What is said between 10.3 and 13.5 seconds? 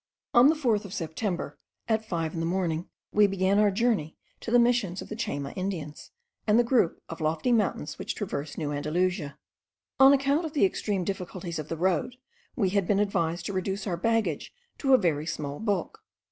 of the extreme difficulties of the road, we had been advised